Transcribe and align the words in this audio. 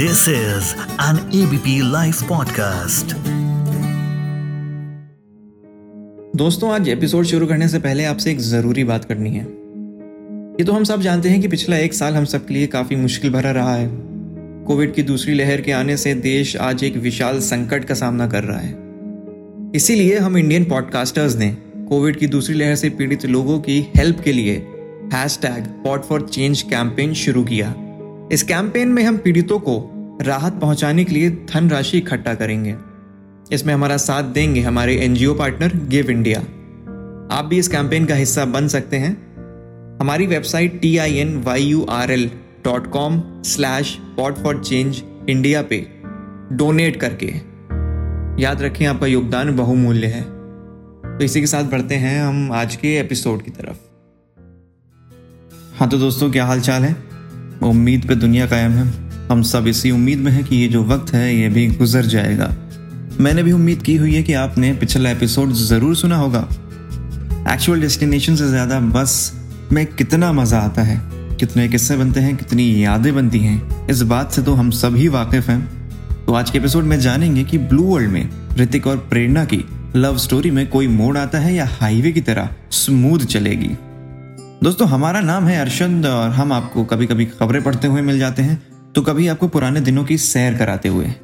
This 0.00 0.28
is 0.28 0.76
an 0.98 1.16
ABP 1.30 1.82
Life 1.82 2.20
podcast. 2.22 3.12
दोस्तों, 6.36 6.72
आज 6.72 6.88
episode 6.88 7.24
शुरू 7.24 7.46
करने 7.46 7.68
से 7.68 7.78
पहले 7.78 8.04
आपसे 8.04 8.30
एक 8.30 8.38
ज़रूरी 8.38 8.84
बात 8.84 9.04
करनी 9.04 9.30
है। 9.30 9.44
ये 10.52 10.64
तो 10.64 10.72
हम 10.72 10.84
सब 10.84 11.00
जानते 11.00 11.28
हैं 11.28 11.40
कि 11.40 11.48
पिछला 11.48 11.76
एक 11.76 11.94
साल 11.94 12.14
हम 12.14 12.24
सब 12.24 12.46
के 12.46 12.54
लिए 12.54 12.66
काफ़ी 12.66 12.96
मुश्किल 12.96 13.30
भरा 13.30 13.50
रहा 13.50 13.74
है। 13.74 13.90
कोविड 14.66 14.94
की 14.94 15.02
दूसरी 15.02 15.34
लहर 15.34 15.60
के 15.60 15.72
आने 15.72 15.96
से 15.96 16.14
देश 16.14 16.56
आज 16.56 16.84
एक 16.84 16.96
विशाल 16.96 17.40
संकट 17.40 17.84
का 17.84 17.94
सामना 17.94 18.26
कर 18.26 18.44
रहा 18.44 18.58
है। 18.58 18.74
इसीलिए 19.74 20.18
हम 20.18 20.36
इंडियन 20.36 20.64
पॉडकास्टर्स 20.64 21.36
ने 21.36 21.56
कोविड 21.88 22.16
की 22.16 22.26
दूसरी 22.26 22.54
लहर 22.54 22.74
से 22.74 22.90
पीड़ित 22.90 23.26
लोगों 23.26 23.60
की 23.60 23.92
हेल्प 23.96 24.20
के 24.20 24.32
लिए 24.32 24.66
hashtag 25.42 25.64
pot 25.84 26.04
for 26.04 26.28
change 26.28 26.62
campaign 26.62 27.14
शुरू 27.14 27.44
किया। 27.44 27.74
इस 28.32 28.42
कैंपेन 28.42 28.88
में 28.88 29.02
हम 29.04 29.16
पीड़ितों 29.18 29.58
को 29.58 29.74
राहत 30.22 30.52
पहुँचाने 30.52 31.04
के 31.04 31.14
लिए 31.14 31.30
धनराशि 31.30 31.98
इकट्ठा 31.98 32.34
करेंगे। 32.34 32.74
इसमें 33.52 33.74
हमारा 33.74 33.96
साथ 33.96 34.22
देंगे 34.22 34.60
हमारे 34.60 34.94
एनजीओ 34.96 35.34
पार्टनर 35.34 35.72
गिव 35.88 36.10
इंडिया। 36.10 36.40
आप 37.36 37.44
भी 37.44 37.58
इस 37.58 37.68
कैंपेन 37.68 38.04
का 38.04 38.14
हिस्सा 38.14 38.44
बन 38.44 38.68
सकते 38.68 38.96
हैं। 38.96 39.12
हमारी 40.00 40.26
website 40.26 40.80
T 40.80 40.96
I 40.98 41.16
N 41.16 41.42
Y 41.42 41.62
U 41.62 41.84
R 41.84 42.10
L 42.10 42.30
dot 42.64 42.90
com 42.90 43.22
slash 43.42 43.98
pot 44.16 44.38
for 44.38 44.64
change 44.64 45.02
India 45.28 45.62
पे 45.62 45.86
डोनेट 46.52 46.96
करके। 46.96 47.34
याद 48.42 48.62
रखें, 48.62 48.86
आपका 48.86 49.06
योगदान 49.06 49.56
बहुमूल्य 49.56 50.06
है। 50.06 50.22
तो 51.18 51.24
इसी 51.24 51.40
के 51.40 51.46
साथ 51.46 51.64
बढ़ते 51.64 51.94
हैं 51.94 52.22
हम 52.22 52.52
आज 52.52 52.76
के 52.76 52.98
एपिसोड 52.98 53.42
की 53.42 53.50
तरफ़। 53.50 53.76
हाँ 55.78 55.88
तो 55.88 55.98
दोस्तों, 55.98 56.30
क्या 56.30 56.44
हाल 56.44 56.60
चाल 56.60 56.82
है? 56.82 57.09
उम्मीद 57.62 58.06
पे 58.08 58.14
दुनिया 58.14 58.46
कायम 58.46 58.72
है। 58.72 58.86
हम 59.30 59.42
सब 59.42 59.66
इसी 59.66 59.90
उम्मीद 59.90 60.18
में 60.18 60.30
हैं 60.32 60.44
कि 60.44 60.56
ये 60.56 60.68
जो 60.68 60.82
वक्त 60.84 61.12
है, 61.14 61.34
ये 61.36 61.48
भी 61.48 61.66
गुजर 61.68 62.06
जाएगा। 62.06 62.54
मैंने 63.20 63.42
भी 63.42 63.52
उम्मीद 63.52 63.82
की 63.82 63.96
हुई 63.96 64.14
है 64.14 64.22
कि 64.22 64.32
आपने 64.32 64.72
पिछला 64.72 65.10
एपिसोड 65.10 65.52
ज़रूर 65.52 65.96
सुना 65.96 66.16
होगा। 66.16 66.46
एक्चुअल 67.52 67.80
डेस्टिनेशन 67.80 68.36
से 68.36 68.48
ज़्यादा 68.48 68.80
बस 68.80 69.32
में 69.72 69.84
कितना 69.86 70.32
मज़ा 70.32 70.58
आता 70.58 70.82
है। 70.82 71.00
कितने 71.36 71.68
किस्से 71.68 71.96
बनते 71.96 72.20
हैं, 72.20 72.36
कितनी 72.36 72.84
यादें 72.84 73.14
बनती 73.14 73.38
हैं। 73.38 73.86
इस 73.88 74.02
बात 74.02 74.32
से 74.32 74.42
तो 74.42 74.54
हम 74.54 74.70
सभी 74.70 75.08
वाकिफ 75.08 75.48
हैं। 75.48 75.60
तो 76.26 76.34
आज 76.34 76.50
के 76.50 76.58
एपिसोड 76.58 76.84
में 76.84 76.98
जानेंगे 77.00 77.44
कि 77.44 77.58
ब्लू 77.58 77.82
वर्ल्ड 77.82 78.10
में 78.10 78.56
ऋतिक 78.58 78.86
और 78.86 78.96
प्रेरणा 79.10 79.44
की 79.44 79.64
लव 79.96 80.16
स्टोरी 80.18 80.50
में 80.50 80.66
कोई 80.66 80.88
मोड़ 80.88 81.16
आता 81.18 81.38
है 81.38 81.54
या 81.54 81.68
हाईवे 81.72 82.12
की 82.12 82.20
तरह 82.20 82.50
स्मूथ 82.72 83.18
चलेगी। 83.18 83.70
दोस्तों, 84.62 84.88
हमारा 84.88 85.20
नाम 85.20 85.44
है 85.44 85.60
अरशद 85.60 86.06
और 86.06 86.30
हम 86.30 86.52
आपको 86.52 86.84
कभी 86.84 87.06
कभी 87.06 87.26
खबरें 87.26 87.62
पढ़ते 87.62 87.88
हुए 87.88 88.00
मिल 88.00 88.18
जाते 88.18 88.42
हैं। 88.42 88.62
तो 88.92 89.02
कभी 89.02 89.28
आपको 89.28 89.48
पुराने 89.48 89.80
दिनों 89.80 90.04
की 90.04 90.18
सैर 90.18 90.58
कराते 90.58 90.88
हुए। 90.88 91.14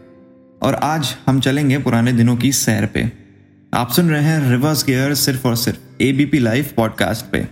और 0.62 0.74
आज 0.74 1.16
हम 1.26 1.40
चलेंगे 1.40 1.78
पुराने 1.78 2.12
दिनों 2.12 2.36
की 2.36 2.52
सैर 2.52 2.86
पे। 2.86 3.12
आप 3.74 3.90
सुन 3.90 4.10
रहे 4.10 4.22
हैं 4.22 4.50
रिवर्स 4.50 4.84
गियर 4.84 5.14
सिर्फ़ 5.14 5.48
और 5.48 5.56
सिर्फ़ 5.56 6.02
एबीपी 6.02 6.38
लाइव 6.38 6.66
पॉडकास्ट 6.76 7.26
पे। 7.32 7.48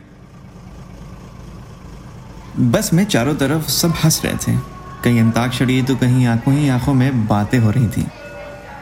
बस 2.61 2.93
में 2.93 3.05
चारों 3.05 3.35
तरफ़ 3.35 3.71
सब 3.71 3.95
हंस 4.05 4.23
रहे 4.25 4.35
थे। 4.35 4.59
कहीं 5.05 5.21
अंताक्षरी 5.21 5.83
तो 5.83 5.97
कहीं 5.97 6.27
आँखों 6.27 6.55
ही 6.55 6.69
आँखों 6.69 6.95
में 6.95 7.27
बातें 7.27 7.59
हो 7.59 7.71
रही 7.71 7.89
थी। 7.89 8.07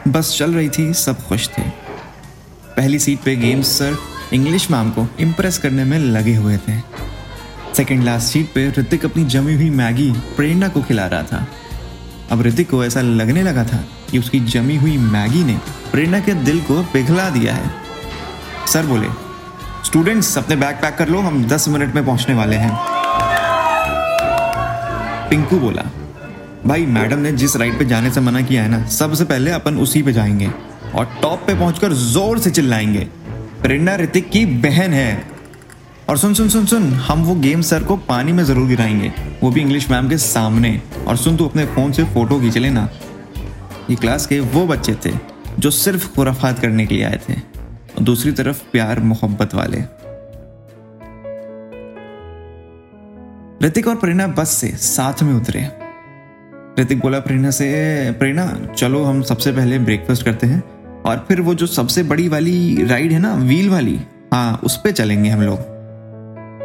बस 0.07 0.35
चल 0.37 0.53
रही 0.53 0.69
थी, 0.69 0.93
सब 0.93 1.17
खुश 1.17 1.49
थे। 1.49 1.63
पहली 2.77 2.99
सीट 2.99 3.19
पे 3.19 3.35
गेम्स 3.35 3.67
सर 3.67 4.12
इंग्लिश 4.33 4.69
मैम 4.71 4.89
को 4.89 5.05
इम्प्रेस 5.19 5.57
करने 5.57 5.83
में 5.83 5.97
लगे 5.99 6.35
हुए 6.35 6.57
थे। 6.57 6.77
सेकेंड 7.75 8.03
लास्ट 8.03 8.27
सीट 8.27 8.47
पे 8.53 8.67
ऋतिक 8.69 9.05
अपनी 9.05 9.23
जमी 9.25 9.53
हुई 9.53 9.69
मैगी 9.69 10.09
प्रेरणा 10.37 10.67
को 10.67 10.81
खिला 10.81 11.05
रहा 11.07 11.23
था। 11.23 11.45
अब 12.31 12.41
ऋतिक 12.41 12.69
को 12.69 12.83
ऐसा 12.85 13.01
लगने 13.01 13.43
लगा 13.43 13.63
था 13.63 13.83
कि 14.11 14.19
उसकी 14.19 14.39
जमी 14.39 14.75
हुई 14.75 14.97
मैगी 14.97 15.43
ने 15.43 15.57
प्रेरणा 15.91 16.19
के 16.19 16.33
दिल 16.43 16.59
को 16.61 16.81
पिघला 16.83 17.29
दिया 17.29 17.53
है। 17.53 17.71
सर 18.67 18.85
बोले 18.85 19.07
स्टूडेंट्स 19.85 20.37
अपने 20.37 20.55
बैग 20.55 20.75
पैक 20.75 20.95
कर 20.95 21.07
लो, 21.07 21.19
हम 21.19 21.45
दस 21.45 21.67
मिनट 21.67 21.95
में 21.95 22.05
पहुँचने 22.05 22.35
वाले 22.35 22.55
हैं। 22.55 22.77
पिंकू 25.29 25.59
बोला, 25.59 25.83
भाई 26.67 26.85
मैडम 26.85 27.19
ने 27.19 27.31
जिस 27.31 27.55
राइड 27.55 27.79
पे 27.79 27.85
जाने 27.85 28.11
से 28.11 28.21
मना 28.21 28.41
किया 28.41 28.63
है 28.63 28.69
ना, 28.69 28.85
सबसे 28.85 29.23
पहले 29.23 29.51
अपन 29.51 29.77
उसी 29.77 30.01
पे 30.03 30.13
जाएँगे 30.13 30.51
और 30.95 31.17
टॉप 31.21 31.43
पे 31.47 31.55
पहुंचकर 31.55 31.93
ज़ोर 31.93 32.39
से 32.39 32.51
चिल्लाएँगे। 32.51 33.07
प्रेरणा 33.63 33.95
ऋतिक 33.95 34.29
की 34.29 34.45
बहन 34.45 34.93
है। 34.93 35.27
और 36.09 36.17
सुन 36.17 36.33
सुन 36.33 36.49
सुन 36.49 36.65
सुन, 36.65 36.83
हम 36.83 37.23
वो 37.23 37.35
गेम 37.35 37.61
सर 37.61 37.83
को 37.83 37.97
पानी 37.97 38.31
में 38.31 38.43
ज़रूर 38.43 38.67
गिराएँगे। 38.67 39.13
वो 39.43 39.51
भी 39.51 39.61
इंग्लिश 39.61 39.91
मैम 39.91 40.09
के 40.09 40.17
सामने। 40.17 40.81
और 41.07 41.17
सुन, 41.17 41.37
तू 41.37 41.45
अपने 41.45 41.65
फ़ोन 41.65 41.91
से 41.91 42.03
फ़ोटो 42.03 42.39
खींच 42.39 42.57
लेना। 42.57 42.89
ये 43.89 43.95
क्लास 43.95 44.25
के 44.25 44.39
वो 44.39 44.67
बच्चे 44.67 44.95
थे, 45.05 45.11
जो 45.59 45.71
सिर्फ़ 45.71 46.15
खुराफात 46.15 46.59
करने 46.59 46.85
के 46.85 46.95
लिए 46.95 47.03
आए 47.03 47.19
थे। 47.29 47.33
और 47.33 48.03
दूसरी 48.03 48.31
तरफ़ 48.31 48.63
प्यार 48.71 48.99
मोहब्बत 48.99 49.55
वाले। 49.55 49.77
ऋतिक 53.67 53.87
और 53.87 53.95
प्रेरणा 53.95 54.27
बस 54.27 54.49
से 54.49 54.67
साथ 54.67 55.23
में 55.23 55.33
उतरे। 55.33 55.69
ऋतिक 56.79 56.99
बोला, 56.99 57.19
प्रेरणा 57.19 57.51
से, 57.51 58.11
प्रेरणा, 58.11 58.59
चलो 58.77 59.03
हम 59.03 59.21
सबसे 59.21 59.51
पहले 59.51 59.79
ब्रेकफास्ट 59.79 60.25
करते 60.25 60.47
हैं। 60.47 60.63
और 61.05 61.25
फिर 61.27 61.41
वो 61.41 61.55
जो 61.55 61.67
सबसे 61.67 62.03
बड़ी 62.03 62.27
वाली 62.27 62.85
राइड 62.85 63.11
है 63.11 63.19
ना 63.19 63.35
व्हील 63.35 63.69
वाली 63.69 63.99
हाँ 64.33 64.61
उस 64.63 64.77
पर 64.77 64.91
चलेंगे 64.91 65.29
हम 65.29 65.41
लोग। 65.41 65.73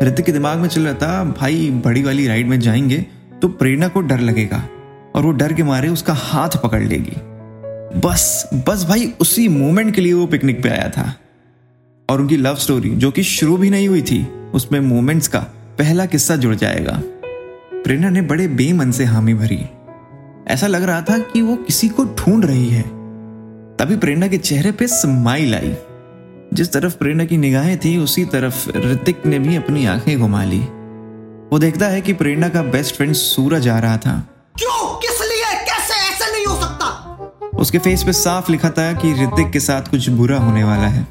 ऋतिक 0.03 0.27
के 0.27 0.33
दिमाग 0.33 0.59
में 0.59 0.69
चल 0.69 0.83
रहा 0.83 0.95
था, 0.95 1.25
भाई, 1.25 1.71
बड़ी 1.71 2.03
वाली 2.03 2.27
राइड 2.27 2.47
में 2.47 2.61
जाएँगे 2.61 3.07
तो 3.43 3.49
प्रेरणा 3.49 3.89
को 3.89 4.01
डर 4.01 4.21
लगेगा, 4.21 4.69
और 5.15 5.23
वो 5.23 5.31
डर 5.31 5.53
के 5.53 5.63
मारे 5.63 5.89
उसका 5.89 6.15
हाथ 6.15 6.49
पकड़ 6.49 6.83
लेगी। 6.83 7.17
बस 8.01 8.51
बस 8.69 8.85
भाई, 8.89 9.15
उसी 9.21 9.49
मोमेंट 9.49 9.95
के 9.95 10.01
लिए 10.01 10.13
वो 10.13 10.27
पिकनिक 10.27 10.63
पे 10.63 10.69
आया 10.69 10.89
था। 10.89 11.15
और 12.11 12.21
उनकी 12.21 12.37
लव 12.37 12.55
स्टोरी 12.55 12.91
जो 12.91 13.11
कि 13.11 13.23
शुरू 13.23 13.57
भी 13.57 13.71
नहीं 13.71 13.89
हुई 13.89 14.03
थी, 14.03 14.29
उसमें 14.55 14.81
मोमेंट्स 14.81 15.29
का 15.29 15.39
पहला 15.79 16.07
किस्सा 16.07 16.37
जुड़ 16.37 16.55
जाएगा। 16.55 17.03
प्रेरणा 17.75 18.11
ने 18.11 18.23
बड़े 18.23 18.49
बेमन 18.49 18.91
से 18.91 19.05
हामी 19.05 19.35
भरी। 19.35 19.67
ऐसा 20.49 20.67
लग 20.67 20.83
रहा 20.83 21.01
था 21.01 21.19
कि 21.19 21.43
वो 21.43 21.57
किसी 21.57 21.89
को 21.89 22.05
ढूंढ 22.05 22.45
रही 22.45 22.69
है। 22.69 22.98
तभी 23.79 23.97
प्रेरणा 23.97 24.27
के 24.27 24.39
चेहरे 24.39 24.73
पे 24.73 24.87
स्माइल 24.87 25.55
आई। 25.55 25.77
जिस 26.55 26.73
तरफ़ 26.73 26.97
प्रेरणा 26.97 27.25
की 27.25 27.37
निगाहें 27.37 27.79
थी 27.79 27.99
उसी 27.99 28.25
तरफ़ 28.25 28.79
ऋतिक 28.79 29.27
ने 29.27 29.39
भी 29.39 29.57
अपनी 29.57 29.87
आँखें 29.87 30.21
घुमा 30.21 30.45
ली। 30.45 30.59
वो 31.53 31.59
देखता 31.59 31.87
है 31.87 32.01
कि 32.01 32.13
प्रेरणा 32.13 32.49
का 32.49 32.63
बेस्ट 32.63 32.97
फ्रेंड 32.97 33.13
सूरज 33.13 33.69
आ 33.69 33.79
रहा 33.79 33.97
था। 33.97 34.29
क्यों? 34.59 34.97
किस 34.97 35.21
लिए? 35.21 35.65
कैसे? 35.65 35.95
ऐसे 35.95 36.33
नहीं 36.33 36.47
हो 36.47 36.63
सकता। 36.63 36.87
उसके 37.59 37.79
फेस 37.79 38.03
पे 38.03 38.13
साफ़ 38.13 38.53
लिखा 38.53 38.71
था 38.71 38.93
कि 38.93 39.13
ऋतिक 39.13 39.51
के 39.51 39.61
साथ 39.61 39.83
कुछ 39.83 40.09
बुरा 40.09 40.39
होने 40.39 40.65
वाला 40.65 40.87
है। 40.87 41.07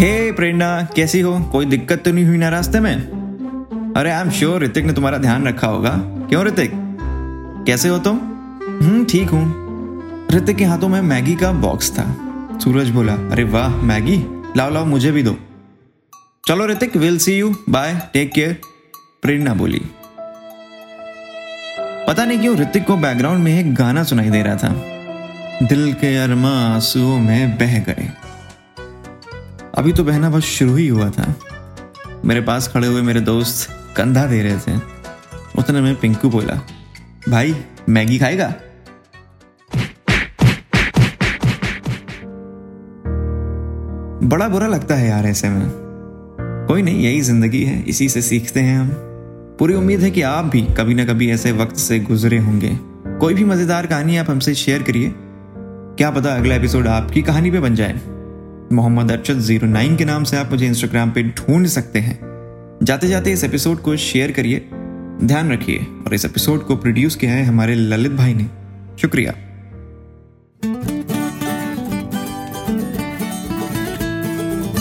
हे 0.00 0.32
प्रेरणा 0.32 0.82
कैसी 0.96 1.20
हो? 1.20 1.40
कोई 1.40 1.66
दिक्कत 1.66 2.02
तो 2.04 2.12
नहीं 2.12 2.24
हुई 2.24 2.36
ना 2.36 2.48
रास्ते 2.48 2.80
में? 2.80 2.96
अरे 3.96 4.10
आई 4.10 4.22
एम 4.22 4.30
श्योर 4.30 4.62
ऋतिक 4.62 4.84
ने 4.84 4.92
तुम्हारा 4.92 5.18
ध्यान 5.18 5.48
रखा 5.48 5.66
होगा। 5.66 5.90
क्यों 5.98 6.44
ऋतिक? 6.44 6.72
कैसे 7.66 7.88
हो 7.88 7.98
तुम? 7.98 8.16
हम्म 8.82 9.04
ठीक 9.04 9.30
हूँ। 9.30 9.65
ऋतिक 10.32 10.56
के 10.56 10.64
हाथों 10.64 10.88
में 10.88 11.02
मैगी 11.02 11.34
का 11.34 11.52
बॉक्स 11.52 11.98
था। 11.98 12.16
सूरज 12.64 12.90
बोला, 12.90 13.12
अरे 13.12 13.44
वाह, 13.44 13.68
मैगी। 13.68 14.42
लाओ 14.56 14.70
लाओ, 14.70 14.84
मुझे 14.84 15.12
भी 15.12 15.22
दो। 15.22 15.36
चलो 16.48 16.66
Hrithik 16.66 16.96
will 16.96 17.18
see 17.18 17.38
you 17.38 17.56
bye 17.68 18.02
take 18.12 18.32
care 18.32 18.60
Prerna 19.22 19.54
बोली। 19.54 19.82
पता 22.08 22.24
नहीं 22.24 22.40
क्यों 22.40 22.56
ऋतिक 22.56 22.86
को 22.86 22.96
बैकग्राउंड 22.96 23.44
में 23.44 23.60
एक 23.60 23.74
गाना 23.74 24.04
सुनाई 24.04 24.30
दे 24.30 24.42
रहा 24.42 24.56
था। 24.56 24.68
दिल 25.66 25.92
के 25.92 26.16
अरमा 26.16 26.50
आंसुओं 26.50 27.18
में 27.18 27.58
बह 27.58 27.78
गए। 27.78 28.12
अभी 29.78 29.92
तो 29.92 30.04
बहना 30.04 30.30
बस 30.30 30.42
शुरू 30.42 30.74
ही 30.74 30.88
हुआ 30.88 31.10
था। 31.10 31.34
मेरे 32.24 32.40
पास 32.40 32.68
खड़े 32.68 32.88
हुए 32.88 33.02
मेरे 33.02 33.20
दोस्त 33.20 33.70
कंधा 33.96 34.26
दे 34.26 34.42
रहे 34.42 34.56
थे। 34.56 34.80
उतने 35.58 35.80
में 35.80 35.96
पिंकू 35.96 36.30
बोला, 36.30 36.60
भाई, 37.28 37.64
मैगी 37.88 38.18
खाएगा? 38.18 38.54
बड़ा 44.22 44.48
बुरा 44.48 44.66
लगता 44.66 44.94
है 44.94 45.08
यार 45.08 45.26
ऐसे 45.26 45.48
में। 45.48 45.68
कोई 46.68 46.82
नहीं, 46.82 47.00
यही 47.00 47.20
ज़िंदगी 47.20 47.62
है, 47.62 47.82
इसी 47.82 48.08
से 48.08 48.22
सीखते 48.22 48.60
हैं 48.60 48.78
हम। 48.78 48.88
पूरी 49.58 49.74
उम्मीद 49.74 50.00
है 50.00 50.10
कि 50.10 50.22
आप 50.22 50.44
भी 50.44 50.62
कभी 50.62 50.94
ना 50.94 51.04
कभी 51.04 51.30
ऐसे 51.30 51.52
वक्त 51.52 51.76
से 51.76 51.98
गुजरे 51.98 52.38
होंगे। 52.38 52.78
कोई 53.20 53.34
भी 53.34 53.44
मज़ेदार 53.44 53.86
कहानी 53.86 54.16
आप 54.16 54.30
हमसे 54.30 54.54
शेयर 54.54 54.82
करिए। 54.82 55.14
क्या 55.98 56.10
पता 56.10 56.34
अगला 56.34 56.54
एपिसोड 56.54 56.86
आपकी 56.86 57.22
कहानी 57.22 57.50
पे 57.50 57.60
बन 57.60 57.74
जाए। 57.74 58.00
मोहम्मद 58.72 59.10
अरशद 59.10 59.38
ज़ीरो 59.38 59.66
नाइन 59.66 59.96
के 59.96 60.04
नाम 60.04 60.24
से 60.24 60.36
आप 60.36 60.50
मुझे 60.50 60.66
इंस्टाग्राम 60.66 61.10
पे 61.10 61.22
ढूंढ 61.22 61.66
सकते 61.66 61.98
हैं। 61.98 62.18
जाते 62.82 63.08
जाते 63.08 63.32
इस 63.32 63.44
एपिसोड 63.44 63.78
को 63.78 63.96
शेयर 63.96 64.32
करिए। 64.32 64.68
ध्यान 65.24 65.52
रखिए, 65.52 65.86
और 66.06 66.14
इस 66.14 66.24
एपिसोड 66.24 66.66
को 66.66 66.76
प्रोड्यूस 66.76 67.16
किया 67.16 67.32
है 67.32 67.44
हमारे 67.44 67.74
ललित 67.74 68.12
भाई 68.12 68.34
ने। 68.34 68.46
शुक्रिया। 68.98 69.34